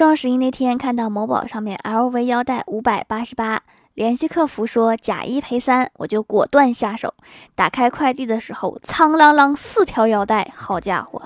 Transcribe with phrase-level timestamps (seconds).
[0.00, 3.60] 双十一那天看到某宝上面 LV 腰带五百八十八，
[3.92, 7.12] 联系客服说假一赔三，我就果断下手。
[7.54, 11.20] 打开快递的时候，苍啷啷四条腰带，好家伙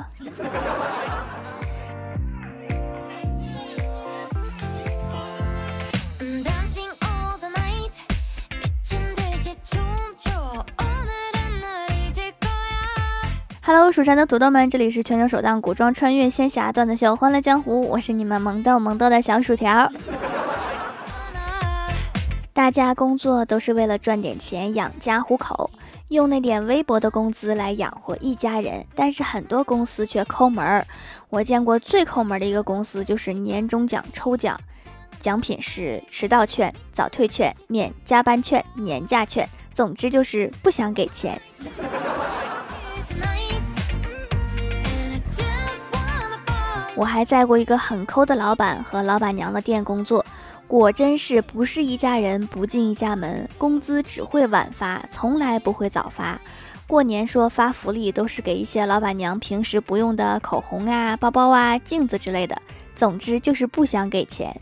[13.66, 19.90] ！Hello，蜀山的土豆们，这里是全球首档古装穿越仙侠段子秀《欢乐江湖》，我是你们萌豆萌豆的小薯条。
[22.52, 25.70] 大家工作都是为了赚点钱养家糊口，
[26.08, 30.86] 用那点微薄的工资来养活一家人，但是很多公司却抠门儿。
[31.30, 34.60] 我见过最抠门的一个公司就是年终奖抽奖，
[35.22, 41.40] 奖品是迟到券、早退券、免加班券、年假券，总之就是不想给钱。
[46.96, 50.24] 我还在过一个很抠的老板和老板娘的店工作，
[50.68, 56.40] 果真是不是一家人不进一家门，工资只会晚发，从来不会早发。
[56.86, 62.56] 过年说发福利都是给一些老板娘平时不用的口红啊、包包啊、镜子之类的，
[62.94, 64.54] 总之就是不想给钱。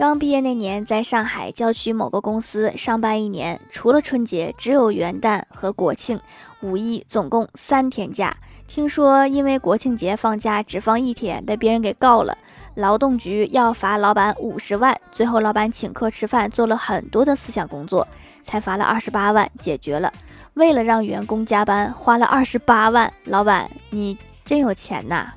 [0.00, 6.18] 刚毕业那年，在上海郊区某个公司上班一年，除了春节，只有元旦和国庆、
[6.62, 8.34] 五一，总共三天假。
[8.66, 12.34] 听说因为国庆节放假只放一天，被别人给告了，
[12.76, 14.98] 劳动局要罚老板五十万。
[15.12, 18.08] 最后老板请客吃饭，做了很多的思想工作，
[18.42, 20.10] 才罚了二十八万，解决了。
[20.54, 25.34] 为了让员工加班，花了二十八万，老板你真有钱呐！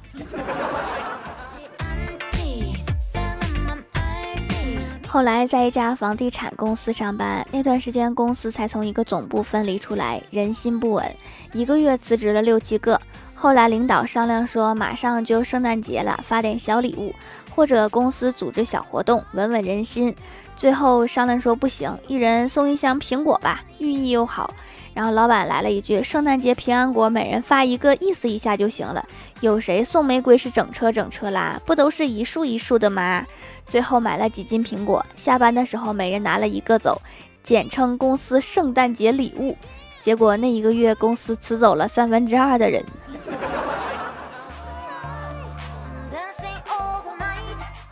[5.13, 11.05] 后来在一家房地产公司上班，那段时间公司才从一个总部分离出来，人心不稳，
[11.51, 12.99] 一个月辞职了六七个。
[13.35, 17.13] 后来领导商量说，马上就圣诞节了，发点小礼物，
[17.53, 20.15] 或者公司组织小活动，稳稳人心。
[20.55, 24.51] 最后商量说不行，一人送一箱苹果吧，寓意又好。
[24.93, 29.03] 然后老板来了一句：“圣诞节平安果，每人发一个，意思一下就行了。
[29.41, 31.59] 有谁送玫瑰是整车整车拉？
[31.65, 33.25] 不都是一束一束的吗？”
[33.65, 37.01] 最后买了几斤苹果，下班的时候每人拿了一个走，
[37.43, 39.57] 简称公司圣诞节礼物。
[39.99, 42.83] 结果那一个月公司辞走了三分之二的人。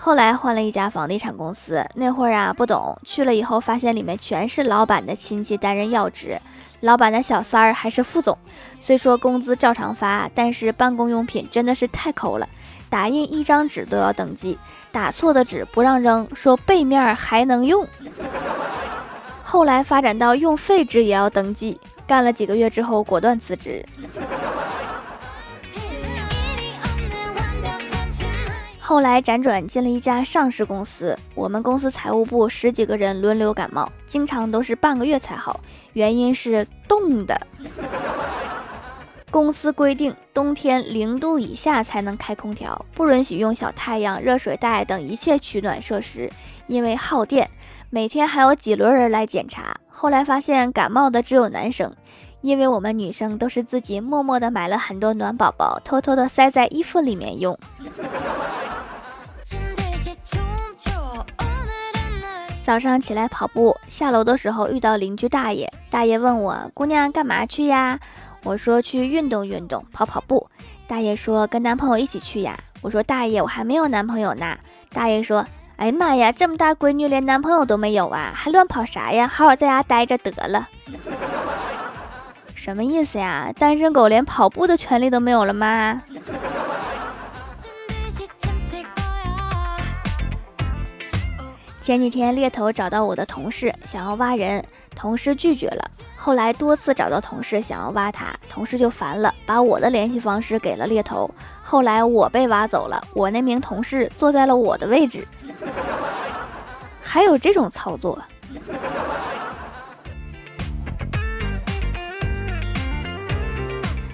[0.03, 6.41] 后来换了一家房地产公司，那会儿啊不懂，去了以后发现里面全是老板的亲戚担任要职。
[6.79, 8.35] 老板的小三儿还是副总，
[8.79, 12.49] 虽说工资照常发，但是办公用品真的是太抠了，
[12.89, 14.57] 打印一张纸都要登记，
[14.91, 17.87] 打错的纸不让扔，说背面还能用。
[19.45, 23.85] 后来发展到用废纸也要登记，干了几个月之后果断辞职。
[28.91, 35.61] 后来辗转进了一家上市公司，我们公司财务部十几个人轮流感冒，经常都是半个月才好，
[35.93, 37.39] 原因是冻的。
[39.31, 46.29] 公司规定冬天零度以下才能开空调，不允许用小太阳、热水袋等一切取暖设施，
[46.67, 47.49] 因为耗电。
[47.89, 49.73] 每天还有几轮人来检查。
[49.87, 51.95] 后来发现感冒的只有男生，
[52.41, 57.57] 因为我们女生都是自己默默的买了很多暖宝宝，偷偷的塞在衣服里面用。
[62.61, 65.71] 早上起来跑步，下楼的时候遇到邻居大爷。
[65.89, 67.99] 大爷问我：“姑娘干嘛去呀？”
[68.45, 70.47] 我说：“去运动运动，跑跑步。”
[70.87, 74.57] 大爷说：“跟男朋友一起去呀？”我说：“大爷，我还没有男朋友呢。”
[74.93, 75.45] 大爷说
[75.77, 79.27] ：“哎呀妈呀，这么大闺女连男朋友都没有啊，还乱跑啥呀？
[79.27, 80.69] 好好在家待着得了。”
[82.53, 83.51] 什么意思呀？
[83.57, 86.01] 单身狗连跑步的权利都没有了吗？
[91.81, 94.63] 前几天猎头找到我的同事，想要挖人，
[94.95, 95.91] 同事拒绝了。
[96.15, 101.27] 后来多次找到同事想要挖他，同事就烦了，把我的联系方式给了猎头。
[101.63, 105.27] 后来我被挖走了，我那名同事坐在了我的位置。
[107.01, 108.21] 还有这种操作？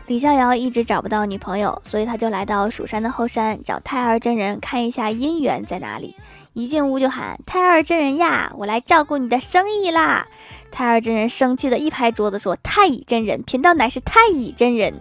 [0.05, 6.15] 李逍遥一直找不到女朋友，所以他就来到蜀山的后山找太二真人看一下姻缘在哪里。
[6.57, 10.25] 一进屋就喊：“太二真人呀，我来照顾你的生意啦！”
[10.71, 14.91] 太二真人生气的一拍桌子说：“太乙真人，贫道乃是太乙真人。”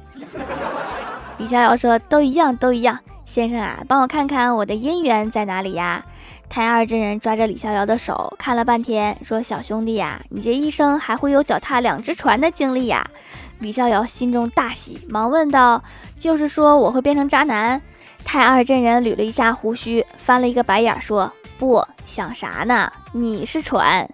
[1.39, 2.99] 李逍遥说：“都一样，都一样。
[3.25, 6.05] 先生啊，帮我看看我的姻缘在哪里呀？”
[6.51, 13.09] 太二真人抓着李逍遥的手看了半天，说：“小兄弟呀，你这一生还会有脚踏两只船的经历呀。”
[13.61, 15.83] 李逍遥心中大喜，忙问道
[16.21, 17.81] ：“就是说我会变成渣男。
[18.27, 22.93] 太二真人捋了一下胡须，翻了一个白眼，说：“不想啥呢？
[23.13, 24.09] 你是船。”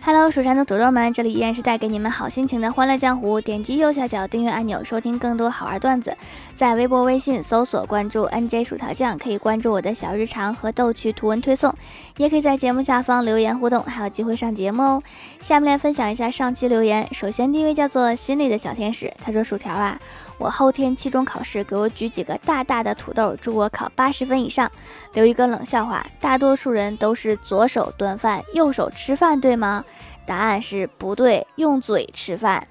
[0.00, 3.38] Hello，蜀山的土豆们，这里依然是带给你们好心情的欢乐江湖。
[3.38, 6.16] 点击右下角订阅按钮，收听更多好玩段子。
[6.56, 11.74] 在微博、微信搜索关注 NJ 薯条酱，可以关注我的小日常和逗趣图文推送，
[12.16, 15.02] 也可以在节目下方留言互动，还有机会上节目哦。
[15.42, 17.06] 下面来分享一下上期留言。
[17.12, 20.00] 首先第一位叫做心里的小天使，他说：“薯条啊，
[20.38, 24.70] 我后天期中考试，给我举几个大大的土豆，祝我考八十分以上。
[25.12, 29.84] 留一个冷笑话，大多数人都是左手端饭，右手吃饭，对吗？”
[30.24, 32.66] 答案是不对，用嘴吃饭。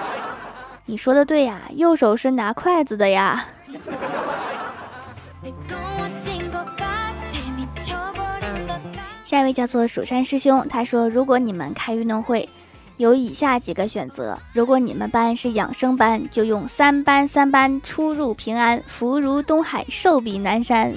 [0.86, 3.44] 你说的对呀，右手是拿筷子的呀。
[9.22, 12.48] 下一位叫做蜀山师兄，他说：“如果你们开运动会，
[13.00, 20.92] 有以下几个选择：如果你们班是养生班，就用三班三班，出入平安，福如东海，寿比南山。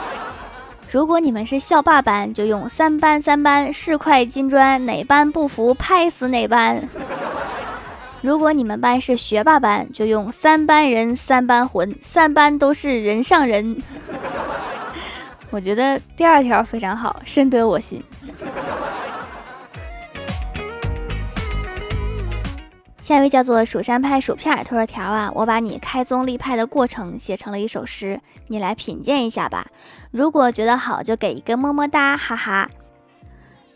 [0.90, 6.82] ”如果你们是校霸班，就用三班三班是块金砖，哪班不服拍死哪班。
[8.22, 13.76] 如果你们班是学霸班，就用三班人三班魂，三班都是人上人。
[15.52, 18.02] 我觉得第二条非常好，深得我心。
[23.06, 29.68] 下一位叫做蜀山派薯片儿，他说：“条啊，我把你开宗立派的过程写成了一首诗，你来品鉴一下吧。
[30.10, 32.68] 如果觉得好，就给一个么么哒，哈哈。”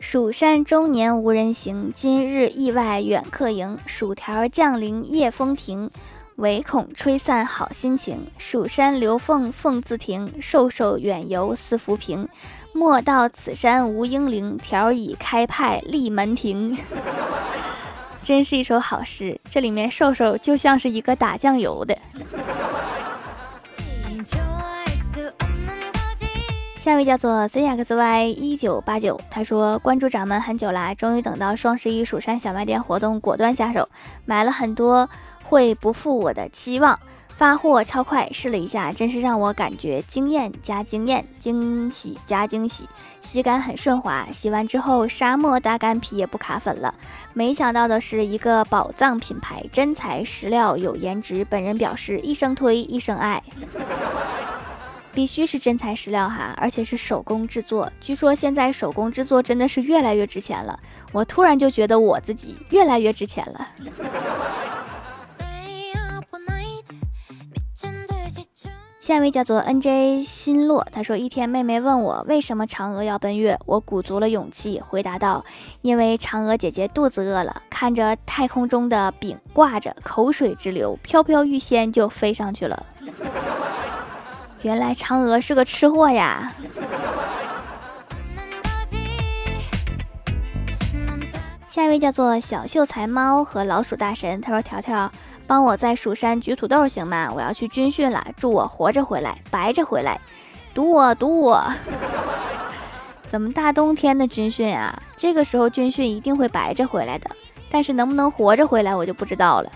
[0.00, 3.79] 蜀山终年无人行，今日意外远客迎。
[3.87, 5.88] 薯条降临夜风停，
[6.35, 8.27] 唯恐吹散好心情。
[8.37, 12.29] 蜀山留凤凤自停，瘦瘦远游思浮萍。
[12.73, 16.77] 莫道此山无英灵，条已开派立门庭。
[18.22, 21.96] 真是一首好诗，这里面瘦瘦就像是一个打酱油的。
[26.78, 33.88] 下一位叫做 zxy 一九八九，他说关注掌门很久啦，终于等到双十一蜀山小卖店活动，果断下手，
[34.25, 35.08] 买了很多，
[35.43, 36.99] 会不负我的期望。
[37.41, 42.87] 发货超快，试了一下，真是让我感觉惊艳加惊艳，惊喜加惊喜，
[43.23, 44.27] 洗感很顺滑。
[44.31, 46.95] 洗完之后，沙漠大干皮也不卡粉了。
[47.33, 51.43] 没想到的是，一个宝藏品牌，真材实料，有颜值。
[51.49, 53.43] 本人表示一生推，一生爱，
[55.15, 57.91] 必须是真材实料哈，而且是手工制作。
[58.03, 60.79] 据说现在手工制作真的是越来越值钱了。
[61.11, 63.69] 我突然就觉得我自己越来越值钱了。
[69.11, 75.45] 下一位叫做 N J 心落，他说：一天妹妹问我为什么嫦娥要奔月，我鼓足了勇气回答道：
[75.83, 82.87] 因为嫦娥姐姐肚子饿了，看着太空中的饼挂着，口水直流，飘飘欲仙就飞上去了。
[84.62, 86.53] 原来嫦娥是个吃货呀！
[91.67, 95.11] 下一位叫做小秀才猫和老鼠大神，他说：条条。
[95.50, 97.29] 帮我在蜀山举土豆行吗？
[97.35, 100.20] 我要去军训了，祝我活着回来，白着回来，
[100.73, 101.61] 赌我赌我！
[103.26, 104.97] 怎么大冬天的军训啊？
[105.17, 107.29] 这个时候军训一定会白着回来的，
[107.69, 109.73] 但是能不能活着回来我就不知道了。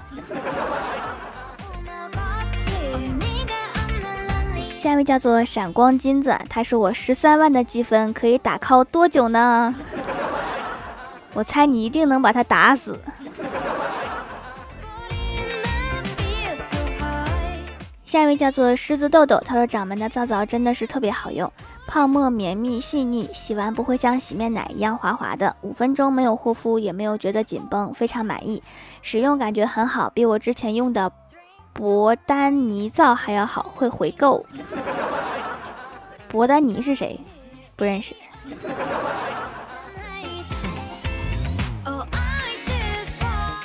[4.79, 9.75] 下一位叫做闪光金子，他说我十三万的积分可以打 call 多久呢？
[11.35, 12.97] 我猜你一定能把他打死。
[18.15, 21.53] 下一位叫做狮子豆豆，他说掌门的皂皂真的是特别好用，
[21.85, 28.63] 泡沫绵密细腻，洗完不会像洗面奶一样滑滑的，五分钟没有护肤也没有觉得紧绷，非常满意，
[29.03, 31.11] 使用感觉很好，比我之前用的
[31.73, 34.47] 博丹尼皂还要好，会回购。
[36.29, 37.19] 博丹尼是谁？
[37.75, 38.15] 不认识。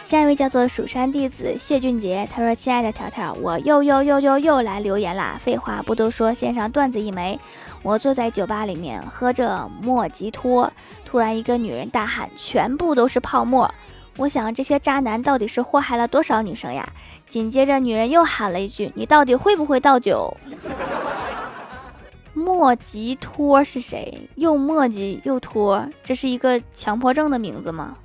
[0.09, 5.39] 下一位叫做蜀山弟子谢俊杰，他说：“亲爱的条条，我又又又又又来留言啦！
[5.39, 7.39] 废话不多说，献上段子一枚。
[7.83, 10.73] 我坐在酒吧里面喝着莫吉托，
[11.05, 13.71] 突然一个女人大喊：全部都是泡沫！
[14.17, 16.89] 我想这些渣男到底是祸害了多少女生呀？
[17.29, 20.35] 紧接着女人又喊了一句：你到底会不会倒酒？
[22.33, 24.27] 莫吉托是谁？
[24.37, 27.95] 又墨迹又托，这是一个强迫症的名字吗？”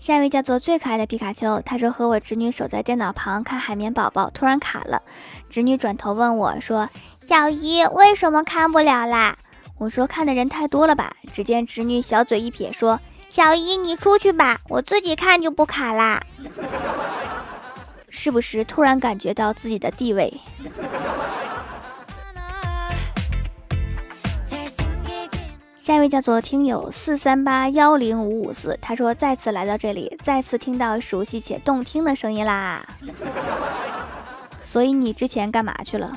[0.00, 5.02] 下一位叫做最可爱的皮卡丘，他说和我侄女守在电脑旁看海绵宝宝，突然卡了。
[5.50, 6.88] 侄女转头问我说
[7.28, 9.36] ：“小姨为什么看不了啦？”
[9.76, 11.12] 我说看的人太多了吧。
[11.34, 16.18] 只见侄女小嘴一撇说：“小姨你出去吧，我自己看就不卡啦。”
[18.08, 20.32] 是不是突然感觉到自己的地位？
[25.90, 32.80] 下一位叫做听友四三八幺零五五四，他说再次来到这里，再次听到熟悉且动听的声音啦。
[34.60, 36.16] 所以你之前干嘛去了？